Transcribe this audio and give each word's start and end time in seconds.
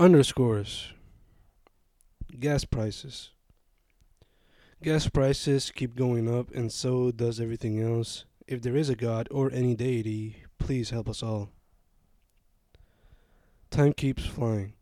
Underscores. 0.00 0.92
Gas 2.38 2.64
prices. 2.64 3.30
Gas 4.80 5.08
prices 5.08 5.72
keep 5.74 5.96
going 5.96 6.32
up, 6.32 6.52
and 6.52 6.70
so 6.70 7.10
does 7.10 7.40
everything 7.40 7.82
else. 7.82 8.24
If 8.46 8.62
there 8.62 8.76
is 8.76 8.88
a 8.88 8.94
God 8.94 9.26
or 9.32 9.50
any 9.50 9.74
deity, 9.74 10.44
please 10.60 10.90
help 10.90 11.08
us 11.08 11.20
all. 11.20 11.50
Time 13.72 13.92
keeps 13.92 14.24
flying. 14.24 14.74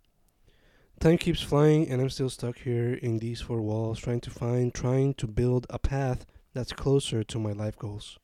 Time 1.01 1.17
keeps 1.17 1.40
flying, 1.40 1.88
and 1.88 2.03
I'm 2.03 2.10
still 2.10 2.28
stuck 2.28 2.58
here 2.58 2.92
in 2.92 3.19
these 3.19 3.40
four 3.40 3.62
walls, 3.62 3.98
trying 3.98 4.21
to 4.21 4.30
find, 4.30 4.74
trying 4.74 5.14
to 5.14 5.26
build 5.26 5.67
a 5.71 5.78
path 5.78 6.26
that's 6.53 6.74
closer 6.74 7.24
to 7.24 7.38
my 7.38 7.53
life 7.53 7.78
goals. 7.78 8.19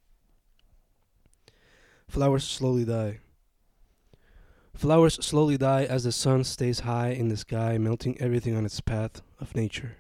Flowers 2.06 2.44
slowly 2.44 2.84
die. 2.84 3.20
Flowers 4.82 5.24
slowly 5.24 5.56
die 5.56 5.84
as 5.84 6.02
the 6.02 6.10
sun 6.10 6.42
stays 6.42 6.80
high 6.80 7.10
in 7.10 7.28
the 7.28 7.36
sky, 7.36 7.78
melting 7.78 8.20
everything 8.20 8.56
on 8.56 8.64
its 8.66 8.80
path 8.80 9.22
of 9.38 9.54
nature. 9.54 9.98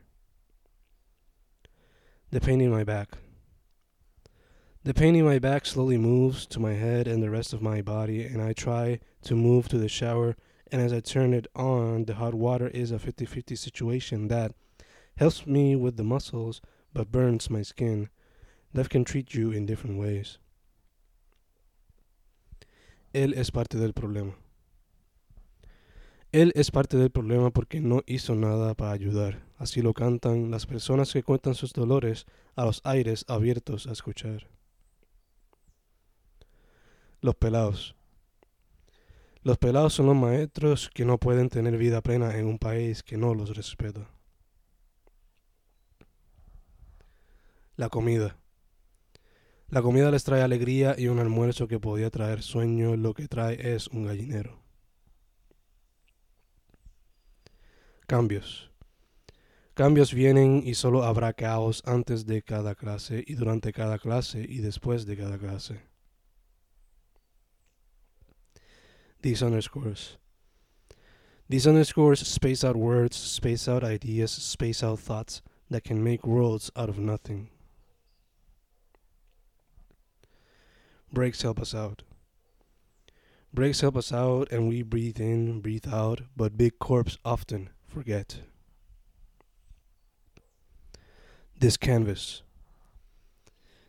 The 2.32 2.40
pain 2.40 2.60
in 2.60 2.72
my 2.72 2.82
back. 2.82 3.10
The 4.82 4.92
pain 4.92 5.14
in 5.14 5.24
my 5.24 5.38
back 5.38 5.66
slowly 5.66 5.98
moves 5.98 6.46
to 6.46 6.58
my 6.58 6.72
head 6.72 7.06
and 7.06 7.22
the 7.22 7.30
rest 7.30 7.52
of 7.52 7.62
my 7.62 7.80
body, 7.80 8.24
and 8.24 8.42
I 8.42 8.54
try 8.54 8.98
to 9.22 9.36
move 9.36 9.68
to 9.68 9.78
the 9.78 9.88
shower. 9.88 10.34
And 10.72 10.82
as 10.82 10.92
I 10.92 10.98
turn 10.98 11.32
it 11.32 11.46
on, 11.54 12.06
the 12.06 12.14
hot 12.14 12.34
water 12.34 12.66
is 12.66 12.90
a 12.90 12.98
50 12.98 13.24
50 13.24 13.54
situation 13.54 14.26
that 14.26 14.52
helps 15.16 15.46
me 15.46 15.76
with 15.76 15.96
the 15.96 16.02
muscles 16.02 16.60
but 16.92 17.12
burns 17.12 17.48
my 17.48 17.62
skin. 17.62 18.08
Life 18.74 18.88
can 18.88 19.04
treat 19.04 19.32
you 19.32 19.52
in 19.52 19.64
different 19.64 20.00
ways. 20.00 20.38
Él 23.14 23.32
es 23.36 23.50
parte 23.50 23.78
del 23.78 23.92
problema. 23.92 24.41
Él 26.32 26.50
es 26.54 26.70
parte 26.70 26.96
del 26.96 27.10
problema 27.10 27.50
porque 27.50 27.82
no 27.82 28.02
hizo 28.06 28.34
nada 28.34 28.72
para 28.72 28.92
ayudar. 28.92 29.44
Así 29.58 29.82
lo 29.82 29.92
cantan 29.92 30.50
las 30.50 30.64
personas 30.64 31.12
que 31.12 31.22
cuentan 31.22 31.54
sus 31.54 31.74
dolores 31.74 32.24
a 32.56 32.64
los 32.64 32.80
aires 32.84 33.26
abiertos 33.28 33.86
a 33.86 33.92
escuchar. 33.92 34.48
Los 37.20 37.34
pelados. 37.34 37.94
Los 39.42 39.58
pelados 39.58 39.92
son 39.92 40.06
los 40.06 40.16
maestros 40.16 40.90
que 40.94 41.04
no 41.04 41.18
pueden 41.18 41.50
tener 41.50 41.76
vida 41.76 42.00
plena 42.00 42.38
en 42.38 42.46
un 42.46 42.58
país 42.58 43.02
que 43.02 43.18
no 43.18 43.34
los 43.34 43.54
respeta. 43.54 44.08
La 47.76 47.90
comida. 47.90 48.38
La 49.68 49.82
comida 49.82 50.10
les 50.10 50.24
trae 50.24 50.40
alegría 50.40 50.94
y 50.96 51.08
un 51.08 51.18
almuerzo 51.18 51.68
que 51.68 51.78
podía 51.78 52.08
traer 52.08 52.42
sueño, 52.42 52.96
lo 52.96 53.12
que 53.12 53.28
trae 53.28 53.74
es 53.74 53.88
un 53.88 54.06
gallinero. 54.06 54.62
Cambios. 58.12 58.68
Cambios 59.72 60.12
vienen 60.12 60.62
y 60.66 60.74
solo 60.74 61.02
habrá 61.02 61.32
caos 61.32 61.82
antes 61.86 62.26
de 62.26 62.42
cada 62.42 62.74
clase 62.74 63.24
y 63.26 63.36
durante 63.36 63.72
cada 63.72 63.98
clase 63.98 64.44
y 64.46 64.58
después 64.58 65.06
de 65.06 65.16
cada 65.16 65.38
clase. 65.38 65.80
These 69.22 69.42
underscores. 69.42 70.18
These 71.48 71.66
underscores 71.66 72.20
space 72.20 72.62
out 72.62 72.76
words, 72.76 73.16
space 73.16 73.66
out 73.66 73.82
ideas, 73.82 74.30
space 74.30 74.82
out 74.82 75.00
thoughts 75.00 75.40
that 75.70 75.82
can 75.82 76.04
make 76.04 76.26
worlds 76.26 76.70
out 76.76 76.90
of 76.90 76.98
nothing. 76.98 77.48
Breaks 81.10 81.40
help 81.40 81.58
us 81.58 81.74
out. 81.74 82.02
Breaks 83.54 83.80
help 83.80 83.96
us 83.96 84.12
out 84.12 84.52
and 84.52 84.68
we 84.68 84.82
breathe 84.82 85.18
in, 85.18 85.62
breathe 85.62 85.88
out, 85.90 86.20
but 86.36 86.58
big 86.58 86.78
corps 86.78 87.16
often 87.24 87.70
forget. 87.92 88.38
This 91.58 91.76
canvas. 91.76 92.42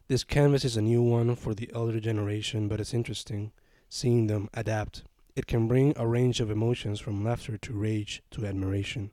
This 0.10 0.26
canvas 0.26 0.66
is 0.66 0.76
a 0.76 0.82
new 0.82 1.02
one 1.02 1.36
for 1.38 1.54
the 1.54 1.72
elder 1.74 2.02
generation, 2.02 2.68
but 2.68 2.82
it's 2.82 2.94
interesting 2.94 3.54
seeing 3.88 4.28
them 4.28 4.50
adapt. 4.54 5.04
It 5.38 5.48
can 5.48 5.68
bring 5.70 5.94
a 5.96 6.06
range 6.06 6.42
of 6.42 6.52
emotions 6.52 7.00
from 7.00 7.24
laughter 7.24 7.58
to 7.58 7.74
rage 7.74 8.22
to 8.32 8.46
admiration. 8.46 9.12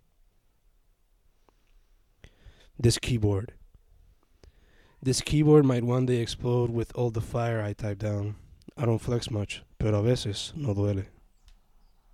This 2.76 2.98
keyboard. 2.98 3.52
This 5.00 5.20
keyboard 5.20 5.64
might 5.64 5.84
one 5.84 6.06
day 6.06 6.16
explode 6.16 6.70
with 6.70 6.90
all 6.96 7.10
the 7.10 7.20
fire 7.20 7.62
I 7.62 7.74
type 7.74 8.00
down. 8.00 8.34
I 8.76 8.86
don't 8.86 8.98
flex 8.98 9.30
much, 9.30 9.62
pero 9.78 10.00
a 10.00 10.02
veces 10.02 10.52
no 10.56 10.74
duele. 10.74 11.06